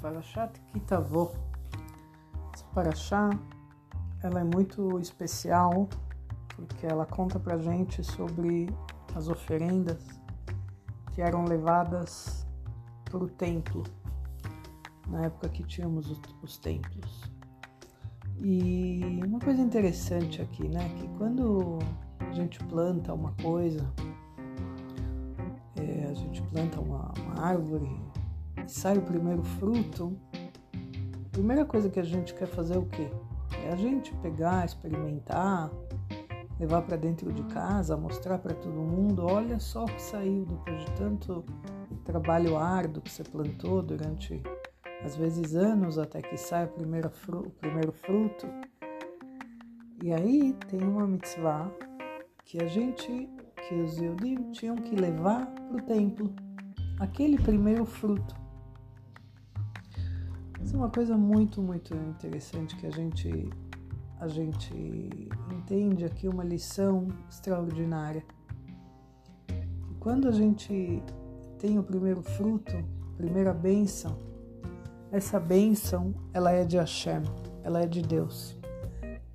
Parashat 0.00 0.60
Kitavô. 0.72 1.30
Essa 2.54 2.64
Parashá, 2.74 3.30
ela 4.22 4.40
é 4.40 4.44
muito 4.44 4.98
especial 4.98 5.88
porque 6.56 6.86
ela 6.86 7.06
conta 7.06 7.38
pra 7.38 7.58
gente 7.58 8.02
sobre 8.04 8.68
as 9.14 9.28
oferendas 9.28 9.98
que 11.12 11.22
eram 11.22 11.44
levadas 11.44 12.46
para 13.04 13.18
o 13.18 13.28
templo, 13.28 13.82
na 15.08 15.24
época 15.24 15.48
que 15.48 15.64
tínhamos 15.64 16.10
os, 16.10 16.20
os 16.42 16.58
templos. 16.58 17.30
E 18.38 19.00
uma 19.26 19.38
coisa 19.38 19.60
interessante 19.60 20.40
aqui, 20.40 20.68
né, 20.68 20.88
que 20.96 21.08
quando 21.18 21.78
a 22.20 22.32
gente 22.32 22.58
planta 22.64 23.12
uma 23.12 23.32
coisa, 23.42 23.86
é, 25.76 26.06
a 26.08 26.14
gente 26.14 26.40
planta 26.42 26.80
uma, 26.80 27.12
uma 27.18 27.44
árvore, 27.44 27.90
sai 28.66 28.98
o 28.98 29.02
primeiro 29.02 29.42
fruto, 29.42 30.16
a 31.26 31.28
primeira 31.30 31.64
coisa 31.64 31.88
que 31.88 32.00
a 32.00 32.04
gente 32.04 32.34
quer 32.34 32.46
fazer 32.46 32.74
é 32.74 32.78
o 32.78 32.86
quê? 32.86 33.08
É 33.64 33.72
a 33.72 33.76
gente 33.76 34.14
pegar, 34.16 34.64
experimentar, 34.64 35.70
levar 36.58 36.82
para 36.82 36.96
dentro 36.96 37.32
de 37.32 37.42
casa, 37.44 37.96
mostrar 37.96 38.38
para 38.38 38.54
todo 38.54 38.74
mundo, 38.74 39.24
olha 39.24 39.58
só 39.58 39.84
o 39.84 39.86
que 39.86 40.02
saiu 40.02 40.44
depois 40.44 40.80
de 40.80 40.90
tanto 40.92 41.44
trabalho 42.04 42.56
árduo 42.56 43.02
que 43.02 43.10
você 43.10 43.22
plantou 43.22 43.82
durante 43.82 44.42
às 45.04 45.16
vezes 45.16 45.54
anos 45.54 45.98
até 45.98 46.20
que 46.20 46.36
sai 46.36 46.68
fru 47.12 47.40
o 47.40 47.50
primeiro 47.50 47.92
fruto. 47.92 48.46
E 50.02 50.12
aí 50.12 50.54
tem 50.68 50.82
uma 50.82 51.06
mitzvah 51.06 51.70
que 52.44 52.62
a 52.62 52.66
gente, 52.66 53.28
que 53.68 53.74
os 53.74 53.96
Yudim 53.98 54.50
tinham 54.50 54.76
que 54.76 54.96
levar 54.96 55.46
para 55.46 55.76
o 55.76 55.82
templo, 55.82 56.34
aquele 56.98 57.38
primeiro 57.38 57.84
fruto. 57.84 58.39
Isso 60.62 60.76
é 60.76 60.78
uma 60.78 60.90
coisa 60.90 61.16
muito, 61.16 61.62
muito 61.62 61.94
interessante 61.94 62.76
que 62.76 62.86
a 62.86 62.90
gente 62.90 63.50
a 64.20 64.28
gente 64.28 65.30
entende 65.50 66.04
aqui 66.04 66.28
uma 66.28 66.44
lição 66.44 67.08
extraordinária. 67.30 68.22
Quando 69.98 70.28
a 70.28 70.30
gente 70.30 71.02
tem 71.58 71.78
o 71.78 71.82
primeiro 71.82 72.22
fruto, 72.22 72.72
primeira 73.16 73.54
bênção, 73.54 74.18
essa 75.10 75.40
bênção 75.40 76.14
ela 76.34 76.52
é 76.52 76.64
de 76.64 76.76
Hashem, 76.76 77.22
ela 77.64 77.80
é 77.82 77.86
de 77.86 78.02
Deus. 78.02 78.58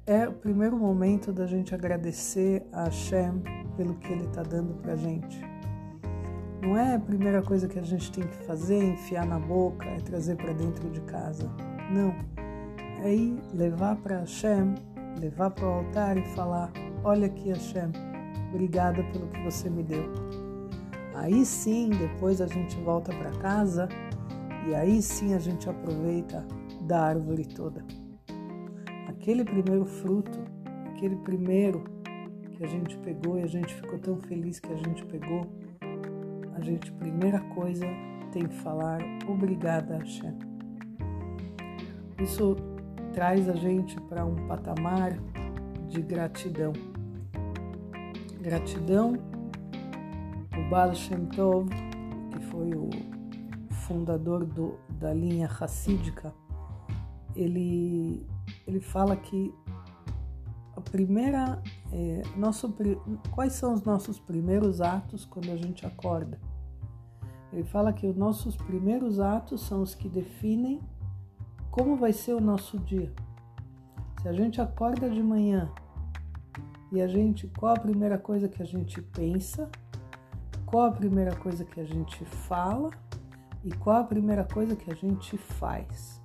É 0.05 0.27
o 0.27 0.33
primeiro 0.33 0.77
momento 0.77 1.33
da 1.33 1.47
gente 1.47 1.73
agradecer 1.73 2.63
a 2.71 2.83
Hashem 2.83 3.41
pelo 3.75 3.95
que 3.95 4.13
Ele 4.13 4.25
está 4.25 4.43
dando 4.43 4.75
para 4.75 4.93
a 4.93 4.95
gente. 4.95 5.54
Não 6.65 6.75
é 6.75 6.95
a 6.95 6.99
primeira 6.99 7.43
coisa 7.43 7.67
que 7.67 7.77
a 7.77 7.83
gente 7.83 8.11
tem 8.11 8.23
que 8.25 8.37
fazer, 8.37 8.83
enfiar 8.83 9.23
na 9.23 9.37
boca, 9.37 9.85
é 9.85 9.97
trazer 9.97 10.35
para 10.35 10.51
dentro 10.51 10.89
de 10.89 10.99
casa. 11.01 11.47
Não. 11.91 12.11
É 13.03 13.13
ir 13.13 13.39
levar 13.53 13.95
para 13.97 14.21
Hashem, 14.21 14.73
levar 15.19 15.51
para 15.51 15.63
o 15.63 15.73
altar 15.73 16.17
e 16.17 16.23
falar: 16.33 16.71
Olha 17.03 17.27
aqui, 17.27 17.49
Hashem, 17.49 17.91
obrigada 18.49 19.03
pelo 19.03 19.27
que 19.27 19.43
você 19.43 19.69
me 19.69 19.83
deu. 19.83 20.11
Aí 21.13 21.45
sim, 21.45 21.91
depois 21.91 22.41
a 22.41 22.47
gente 22.47 22.75
volta 22.77 23.13
para 23.13 23.29
casa 23.33 23.87
e 24.67 24.73
aí 24.73 25.03
sim 25.03 25.35
a 25.35 25.39
gente 25.39 25.69
aproveita 25.69 26.43
da 26.81 26.99
árvore 26.99 27.45
toda. 27.45 27.85
Aquele 29.07 29.45
primeiro 29.45 29.85
fruto, 29.85 30.39
aquele 30.87 31.15
primeiro 31.17 31.83
que 32.53 32.63
a 32.63 32.67
gente 32.67 32.97
pegou 32.97 33.37
e 33.37 33.43
a 33.43 33.47
gente 33.47 33.71
ficou 33.71 33.99
tão 33.99 34.17
feliz 34.17 34.59
que 34.59 34.73
a 34.73 34.77
gente 34.77 35.05
pegou 35.05 35.45
a 36.55 36.61
gente, 36.61 36.91
primeira 36.93 37.39
coisa, 37.53 37.85
tem 38.31 38.47
que 38.47 38.55
falar 38.55 38.99
obrigada, 39.27 39.97
Hashem. 39.97 40.37
Isso 42.19 42.55
traz 43.13 43.49
a 43.49 43.53
gente 43.53 43.99
para 44.01 44.25
um 44.25 44.47
patamar 44.47 45.17
de 45.87 46.01
gratidão. 46.01 46.73
Gratidão, 48.41 49.13
o 50.57 50.69
Baal 50.69 50.95
Shem 50.95 51.25
Tov, 51.25 51.69
que 52.31 52.39
foi 52.45 52.73
o 52.73 52.89
fundador 53.87 54.45
do, 54.45 54.79
da 54.89 55.13
linha 55.13 55.47
racídica, 55.47 56.33
ele, 57.35 58.25
ele 58.65 58.79
fala 58.79 59.15
que 59.17 59.53
a 60.75 60.81
primeira 60.81 61.61
é, 61.91 62.21
nosso, 62.35 62.75
quais 63.31 63.53
são 63.53 63.73
os 63.73 63.83
nossos 63.83 64.19
primeiros 64.19 64.81
atos 64.81 65.25
quando 65.25 65.51
a 65.51 65.55
gente 65.55 65.85
acorda? 65.85 66.39
Ele 67.55 67.63
fala 67.63 67.93
que 67.93 68.05
os 68.05 68.17
nossos 68.17 68.57
primeiros 68.57 69.17
atos 69.17 69.61
são 69.61 69.81
os 69.81 69.95
que 69.95 70.09
definem 70.09 70.81
como 71.71 71.95
vai 71.95 72.11
ser 72.11 72.33
o 72.33 72.41
nosso 72.41 72.77
dia. 72.77 73.13
Se 74.21 74.27
a 74.27 74.33
gente 74.33 74.59
acorda 74.59 75.09
de 75.09 75.23
manhã 75.23 75.71
e 76.91 77.01
a 77.01 77.07
gente, 77.07 77.47
qual 77.47 77.73
a 77.73 77.79
primeira 77.79 78.17
coisa 78.17 78.49
que 78.49 78.61
a 78.61 78.65
gente 78.65 79.01
pensa, 79.01 79.69
qual 80.65 80.87
a 80.87 80.91
primeira 80.91 81.33
coisa 81.33 81.63
que 81.63 81.79
a 81.79 81.85
gente 81.85 82.25
fala 82.25 82.91
e 83.63 83.71
qual 83.71 84.01
a 84.01 84.03
primeira 84.03 84.43
coisa 84.43 84.75
que 84.75 84.91
a 84.91 84.95
gente 84.95 85.37
faz. 85.37 86.21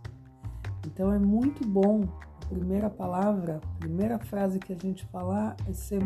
Então 0.84 1.12
é 1.12 1.18
muito 1.18 1.64
bom 1.64 2.08
primeira 2.48 2.90
palavra, 2.90 3.60
a 3.62 3.78
primeira 3.78 4.18
frase 4.18 4.58
que 4.58 4.72
a 4.72 4.76
gente 4.76 5.06
falar 5.06 5.56
é 5.68 5.72
ser 5.72 6.02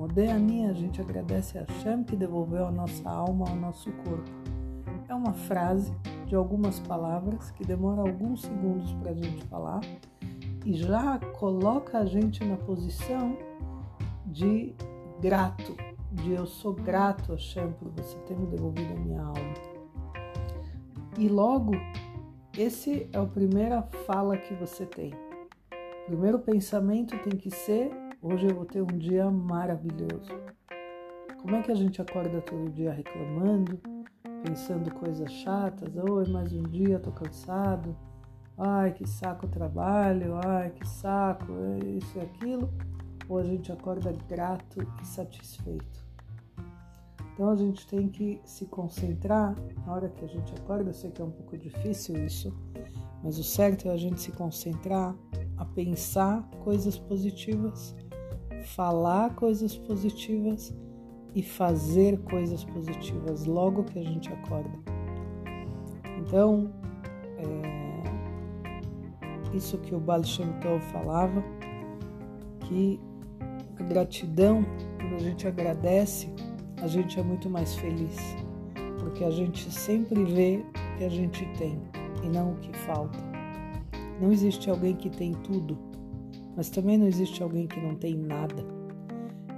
moderni. 0.00 0.30
Moderni, 0.30 0.66
a 0.66 0.72
gente 0.72 1.00
agradece 1.00 1.58
a 1.58 1.64
Hashem 1.64 2.04
que 2.04 2.16
devolveu 2.16 2.66
a 2.66 2.70
nossa 2.70 3.08
alma 3.08 3.48
ao 3.48 3.56
nosso 3.56 3.92
corpo. 3.92 4.30
É 5.08 5.14
uma 5.14 5.34
frase 5.34 5.92
de 6.26 6.34
algumas 6.34 6.80
palavras 6.80 7.50
que 7.50 7.64
demora 7.64 8.00
alguns 8.00 8.42
segundos 8.42 8.92
para 8.94 9.10
a 9.10 9.14
gente 9.14 9.44
falar 9.46 9.80
e 10.64 10.72
já 10.74 11.18
coloca 11.38 11.98
a 11.98 12.06
gente 12.06 12.42
na 12.44 12.56
posição 12.56 13.36
de 14.26 14.74
grato, 15.20 15.76
de 16.10 16.32
eu 16.32 16.46
sou 16.46 16.72
grato 16.72 17.32
a 17.32 17.34
Hashem 17.34 17.72
por 17.72 17.90
você 17.90 18.16
ter 18.20 18.36
me 18.38 18.46
devolvido 18.46 18.94
a 18.94 18.96
minha 18.96 19.20
alma. 19.20 19.54
E 21.18 21.28
logo 21.28 21.72
esse 22.56 23.08
é 23.12 23.18
a 23.18 23.26
primeira 23.26 23.82
fala 24.06 24.36
que 24.36 24.54
você 24.54 24.86
tem. 24.86 25.12
O 25.72 26.06
primeiro 26.06 26.38
pensamento 26.38 27.16
tem 27.18 27.36
que 27.36 27.50
ser: 27.50 27.90
hoje 28.22 28.46
eu 28.46 28.54
vou 28.54 28.64
ter 28.64 28.82
um 28.82 28.98
dia 28.98 29.30
maravilhoso. 29.30 30.30
Como 31.40 31.56
é 31.56 31.62
que 31.62 31.72
a 31.72 31.74
gente 31.74 32.00
acorda 32.02 32.40
todo 32.42 32.70
dia 32.70 32.92
reclamando, 32.92 33.80
pensando 34.44 34.92
coisas 34.94 35.32
chatas? 35.32 35.88
Oi, 35.96 36.28
mais 36.28 36.52
um 36.52 36.62
dia, 36.62 37.00
tô 37.00 37.10
cansado. 37.10 37.96
Ai, 38.58 38.92
que 38.92 39.08
saco 39.08 39.46
o 39.46 39.48
trabalho. 39.48 40.38
Ai, 40.44 40.70
que 40.70 40.86
saco, 40.86 41.52
isso 41.98 42.18
e 42.18 42.20
aquilo. 42.20 42.70
Ou 43.28 43.38
a 43.38 43.44
gente 43.44 43.72
acorda 43.72 44.12
grato 44.28 44.86
e 45.00 45.06
satisfeito. 45.06 46.04
Então 47.32 47.48
a 47.48 47.56
gente 47.56 47.86
tem 47.86 48.06
que 48.08 48.38
se 48.44 48.66
concentrar 48.66 49.54
na 49.86 49.94
hora 49.94 50.10
que 50.10 50.22
a 50.22 50.28
gente 50.28 50.52
acorda. 50.54 50.90
Eu 50.90 50.94
sei 50.94 51.10
que 51.10 51.22
é 51.22 51.24
um 51.24 51.30
pouco 51.30 51.56
difícil 51.56 52.22
isso, 52.22 52.54
mas 53.22 53.38
o 53.38 53.44
certo 53.44 53.88
é 53.88 53.92
a 53.92 53.96
gente 53.96 54.20
se 54.20 54.30
concentrar 54.32 55.14
a 55.56 55.64
pensar 55.64 56.42
coisas 56.64 56.98
positivas, 56.98 57.94
falar 58.60 59.34
coisas 59.34 59.76
positivas 59.76 60.74
e 61.34 61.42
fazer 61.42 62.18
coisas 62.22 62.64
positivas 62.64 63.44
logo 63.44 63.84
que 63.84 63.98
a 63.98 64.02
gente 64.02 64.32
acorda. 64.32 64.78
Então, 66.18 66.72
é, 67.38 67.80
isso 69.56 69.78
que 69.78 69.94
o 69.94 70.00
Baal 70.00 70.22
falava, 70.92 71.42
que 72.60 73.00
a 73.78 73.82
gratidão, 73.82 74.64
quando 74.96 75.14
a 75.14 75.18
gente 75.18 75.46
agradece, 75.46 76.28
a 76.82 76.86
gente 76.86 77.18
é 77.18 77.22
muito 77.22 77.48
mais 77.48 77.74
feliz, 77.74 78.16
porque 78.98 79.24
a 79.24 79.30
gente 79.30 79.70
sempre 79.70 80.24
vê 80.24 80.64
o 80.64 80.98
que 80.98 81.04
a 81.04 81.08
gente 81.08 81.44
tem 81.58 81.80
e 82.22 82.28
não 82.28 82.52
o 82.52 82.56
que 82.56 82.76
falta. 82.78 83.18
Não 84.20 84.30
existe 84.30 84.68
alguém 84.68 84.94
que 84.94 85.08
tem 85.08 85.32
tudo, 85.32 85.78
mas 86.56 86.70
também 86.70 86.98
não 86.98 87.06
existe 87.06 87.42
alguém 87.42 87.66
que 87.66 87.80
não 87.80 87.94
tem 87.94 88.16
nada. 88.16 88.64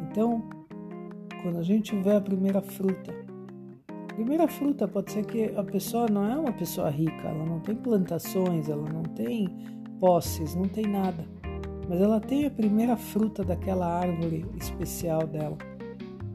Então, 0.03 0.49
quando 1.43 1.59
a 1.59 1.63
gente 1.63 1.95
vê 1.97 2.17
a 2.17 2.21
primeira 2.21 2.61
fruta, 2.61 3.15
a 4.11 4.15
primeira 4.15 4.47
fruta 4.47 4.87
pode 4.87 5.13
ser 5.13 5.25
que 5.25 5.45
a 5.57 5.65
pessoa 5.65 6.07
não 6.09 6.31
é 6.31 6.37
uma 6.37 6.53
pessoa 6.53 6.91
rica, 6.91 7.29
ela 7.29 7.45
não 7.45 7.61
tem 7.61 7.75
plantações, 7.75 8.69
ela 8.69 8.89
não 8.89 9.03
tem 9.03 9.49
posses, 9.99 10.55
não 10.55 10.69
tem 10.69 10.87
nada, 10.87 11.27
mas 11.89 12.01
ela 12.01 12.21
tem 12.21 12.47
a 12.47 12.51
primeira 12.51 12.97
fruta 12.97 13.43
daquela 13.43 13.87
árvore 13.87 14.45
especial 14.59 15.27
dela 15.27 15.57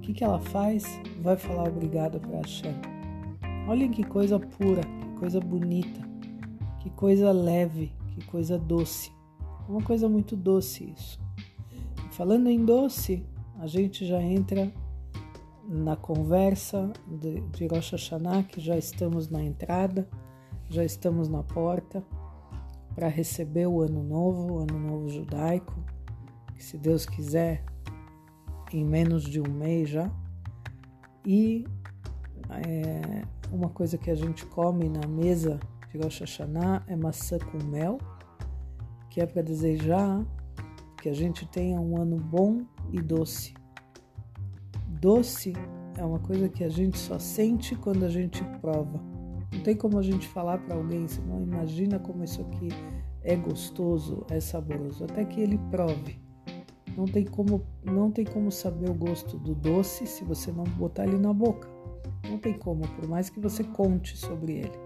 que, 0.07 0.13
que 0.13 0.24
ela 0.24 0.39
faz? 0.39 0.86
Vai 1.21 1.36
falar 1.36 1.68
obrigado 1.68 2.18
para 2.21 2.38
Hashem. 2.38 2.74
Olhem 3.68 3.92
que 3.92 4.06
coisa 4.06 4.39
pura, 4.39 4.81
que 4.81 5.19
coisa 5.19 5.39
bonita, 5.42 6.00
que 6.80 6.89
coisa 6.92 7.30
leve, 7.33 7.92
que 8.13 8.25
coisa 8.25 8.57
doce. 8.57 9.12
Uma 9.68 9.81
coisa 9.81 10.08
muito 10.08 10.36
doce 10.36 10.94
isso. 10.96 11.19
Falando 12.12 12.50
em 12.50 12.64
doce, 12.64 13.25
a 13.60 13.68
gente 13.68 14.06
já 14.06 14.22
entra 14.22 14.72
na 15.68 15.96
conversa 15.96 16.92
de, 17.06 17.42
de 17.42 17.68
Rosh 17.68 17.92
Hashanah, 17.92 18.44
que 18.44 18.62
já 18.62 18.78
estamos 18.78 19.30
na 19.30 19.44
entrada. 19.44 20.08
já 20.69 20.84
estamos 20.84 21.30
na 21.30 21.44
porta 21.44 22.04
para 22.96 23.08
receber 23.08 23.68
o 23.68 23.81
ano 23.81 24.02
novo, 24.04 24.54
o 24.54 24.60
ano 24.60 24.80
novo 24.80 25.10
judaico, 25.10 25.74
que 26.56 26.64
se 26.64 26.78
Deus 26.78 27.06
quiser, 27.06 27.64
em 28.74 28.84
menos 28.84 29.24
de 29.24 29.40
um 29.40 29.50
mês 29.50 29.90
já. 29.90 30.12
E 31.25 31.66
é, 32.50 33.24
uma 33.52 33.69
coisa 33.69 33.98
que 33.98 34.10
a 34.10 34.16
gente 34.16 34.46
come 34.48 34.90
na 34.90 35.08
mesa 35.08 35.60
de 35.92 35.98
Rosh 35.98 36.22
Hashanah 36.22 36.84
é 36.88 36.96
maçã 36.96 37.38
com 37.38 37.64
mel, 37.66 38.00
que 39.18 39.22
é 39.22 39.25
para 39.25 39.42
desejar 39.42 40.24
que 41.02 41.10
a 41.10 41.14
gente 41.14 41.44
tenha 41.48 41.81
um 41.81 42.00
ano 42.00 42.18
bom 42.18 42.62
e 42.92 43.02
doce. 43.02 43.56
Doce 44.90 45.54
é 45.98 46.06
uma 46.06 46.19
coisa 46.19 46.48
que 46.48 46.64
a 46.64 46.69
gente 46.69 47.00
só 47.00 47.18
sente 47.18 47.75
quando 47.75 48.06
a 48.06 48.10
gente 48.10 48.44
prova. 48.62 49.02
Não 49.52 49.64
tem 49.64 49.75
como 49.75 49.98
a 49.98 50.04
gente 50.04 50.28
falar 50.28 50.60
para 50.60 50.75
alguém, 50.75 51.08
você 51.08 51.19
não 51.22 51.42
imagina 51.42 51.98
como 51.98 52.24
isso 52.24 52.42
aqui 52.42 52.68
é 53.24 53.36
gostoso, 53.36 54.24
é 54.30 54.40
saboroso, 54.40 55.06
até 55.06 55.25
que 55.25 55.42
ele 55.42 55.58
prove. 55.72 56.22
Não 56.96 57.06
tem 57.06 57.25
como, 57.25 57.66
não 57.84 58.12
tem 58.12 58.24
como 58.24 58.52
saber 58.52 58.88
o 58.88 58.94
gosto 58.94 59.40
do 59.40 59.56
doce 59.56 60.06
se 60.06 60.24
você 60.24 60.52
não 60.52 60.64
botar 60.64 61.08
ele 61.08 61.18
na 61.18 61.34
boca. 61.34 61.68
Não 62.30 62.38
tem 62.38 62.54
como, 62.54 62.88
por 62.90 63.08
mais 63.08 63.31
que 63.31 63.40
você 63.40 63.64
conte 63.64 64.16
sobre 64.16 64.58
ele. 64.58 64.80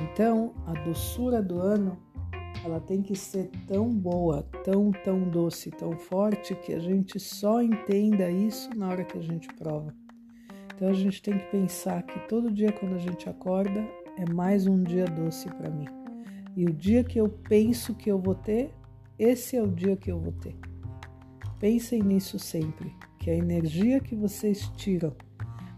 Então, 0.00 0.54
a 0.66 0.72
doçura 0.72 1.42
do 1.42 1.60
ano, 1.60 1.98
ela 2.64 2.80
tem 2.80 3.02
que 3.02 3.16
ser 3.16 3.50
tão 3.66 3.92
boa, 3.92 4.42
tão, 4.64 4.90
tão 4.92 5.28
doce, 5.28 5.70
tão 5.70 5.96
forte 5.96 6.54
que 6.54 6.72
a 6.72 6.78
gente 6.78 7.18
só 7.18 7.60
entenda 7.60 8.30
isso 8.30 8.70
na 8.76 8.88
hora 8.88 9.04
que 9.04 9.18
a 9.18 9.22
gente 9.22 9.48
prova. 9.54 9.94
Então 10.74 10.88
a 10.88 10.92
gente 10.92 11.20
tem 11.20 11.38
que 11.38 11.50
pensar 11.50 12.02
que 12.02 12.18
todo 12.28 12.50
dia 12.50 12.72
quando 12.72 12.94
a 12.94 12.98
gente 12.98 13.28
acorda 13.28 13.86
é 14.16 14.30
mais 14.32 14.66
um 14.66 14.82
dia 14.82 15.04
doce 15.04 15.48
para 15.48 15.70
mim. 15.70 15.86
E 16.56 16.64
o 16.64 16.72
dia 16.72 17.02
que 17.02 17.18
eu 17.18 17.28
penso 17.28 17.94
que 17.94 18.10
eu 18.10 18.18
vou 18.18 18.34
ter, 18.34 18.72
esse 19.18 19.56
é 19.56 19.62
o 19.62 19.68
dia 19.68 19.96
que 19.96 20.10
eu 20.10 20.18
vou 20.18 20.32
ter. 20.32 20.56
Pensem 21.58 22.02
nisso 22.02 22.38
sempre, 22.38 22.92
que 23.18 23.30
a 23.30 23.34
energia 23.34 24.00
que 24.00 24.14
vocês 24.14 24.68
tiram 24.76 25.14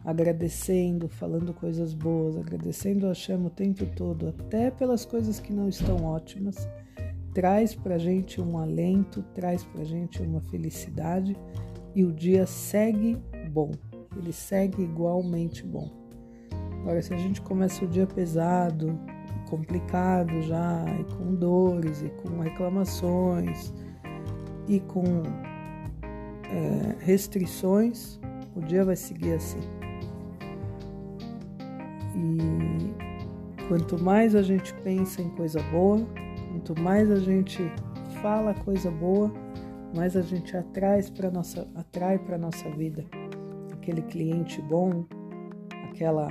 agradecendo, 0.04 1.08
falando 1.08 1.54
coisas 1.54 1.94
boas, 1.94 2.36
agradecendo 2.36 3.06
a 3.06 3.10
Hashem 3.10 3.46
o 3.46 3.50
tempo 3.50 3.86
todo, 3.96 4.28
até 4.28 4.70
pelas 4.70 5.04
coisas 5.04 5.40
que 5.40 5.52
não 5.52 5.68
estão 5.68 6.04
ótimas, 6.04 6.68
traz 7.32 7.74
para 7.74 7.98
gente 7.98 8.40
um 8.40 8.58
alento, 8.58 9.22
traz 9.34 9.64
para 9.64 9.84
gente 9.84 10.22
uma 10.22 10.40
felicidade 10.42 11.36
e 11.94 12.04
o 12.04 12.12
dia 12.12 12.46
segue 12.46 13.16
bom 13.50 13.70
ele 14.16 14.32
segue 14.32 14.82
igualmente 14.82 15.64
bom. 15.64 15.90
Agora, 16.80 17.00
se 17.00 17.14
a 17.14 17.16
gente 17.16 17.40
começa 17.40 17.84
o 17.84 17.88
dia 17.88 18.06
pesado, 18.06 18.98
complicado 19.48 20.42
já, 20.42 20.84
e 21.00 21.04
com 21.14 21.34
dores, 21.34 22.02
e 22.02 22.10
com 22.10 22.40
reclamações, 22.40 23.72
e 24.68 24.80
com 24.80 25.22
é, 26.44 26.96
restrições, 27.00 28.20
o 28.54 28.60
dia 28.60 28.84
vai 28.84 28.96
seguir 28.96 29.34
assim. 29.34 29.60
E 32.14 33.64
quanto 33.68 34.02
mais 34.02 34.34
a 34.34 34.42
gente 34.42 34.72
pensa 34.82 35.22
em 35.22 35.30
coisa 35.30 35.60
boa, 35.70 36.06
quanto 36.50 36.80
mais 36.80 37.10
a 37.10 37.16
gente 37.16 37.62
fala 38.22 38.54
coisa 38.54 38.90
boa, 38.90 39.32
mais 39.94 40.16
a 40.16 40.22
gente 40.22 40.56
atrai 40.56 41.02
para 41.16 41.30
nossa 41.30 41.68
atrai 41.74 42.18
para 42.18 42.38
nossa 42.38 42.68
vida 42.70 43.04
aquele 43.84 44.00
cliente 44.02 44.62
bom, 44.62 45.04
aquela 45.90 46.28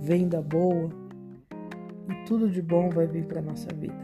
venda 0.00 0.42
boa 0.42 0.90
e 2.10 2.26
tudo 2.26 2.50
de 2.50 2.60
bom 2.60 2.90
vai 2.90 3.06
vir 3.06 3.24
para 3.26 3.40
nossa 3.40 3.68
vida. 3.74 3.94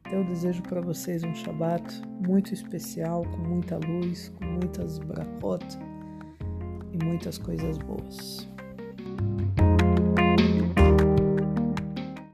Então 0.00 0.18
eu 0.18 0.24
desejo 0.24 0.62
para 0.64 0.80
vocês 0.80 1.22
um 1.22 1.34
Shabat 1.34 2.02
muito 2.26 2.52
especial, 2.52 3.22
com 3.24 3.38
muita 3.38 3.78
luz, 3.78 4.28
com 4.30 4.44
muitas 4.44 4.98
brachot 4.98 5.78
e 6.92 7.04
muitas 7.04 7.38
coisas 7.38 7.78
boas. 7.78 8.48